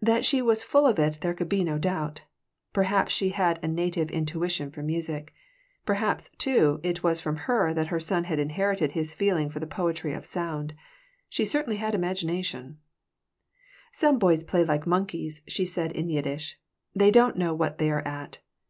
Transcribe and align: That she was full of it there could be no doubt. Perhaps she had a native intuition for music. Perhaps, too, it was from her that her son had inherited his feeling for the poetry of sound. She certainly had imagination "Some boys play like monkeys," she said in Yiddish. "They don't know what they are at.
That 0.00 0.24
she 0.24 0.40
was 0.40 0.64
full 0.64 0.86
of 0.86 0.98
it 0.98 1.18
there 1.20 1.34
could 1.34 1.50
be 1.50 1.62
no 1.62 1.76
doubt. 1.76 2.22
Perhaps 2.72 3.12
she 3.12 3.28
had 3.32 3.62
a 3.62 3.68
native 3.68 4.10
intuition 4.10 4.70
for 4.70 4.82
music. 4.82 5.34
Perhaps, 5.84 6.30
too, 6.38 6.80
it 6.82 7.02
was 7.02 7.20
from 7.20 7.36
her 7.36 7.74
that 7.74 7.88
her 7.88 8.00
son 8.00 8.24
had 8.24 8.38
inherited 8.38 8.92
his 8.92 9.14
feeling 9.14 9.50
for 9.50 9.60
the 9.60 9.66
poetry 9.66 10.14
of 10.14 10.24
sound. 10.24 10.74
She 11.28 11.44
certainly 11.44 11.76
had 11.76 11.94
imagination 11.94 12.78
"Some 13.92 14.18
boys 14.18 14.42
play 14.42 14.64
like 14.64 14.86
monkeys," 14.86 15.42
she 15.46 15.66
said 15.66 15.92
in 15.92 16.08
Yiddish. 16.08 16.58
"They 16.94 17.10
don't 17.10 17.36
know 17.36 17.52
what 17.52 17.76
they 17.76 17.90
are 17.90 18.08
at. 18.08 18.38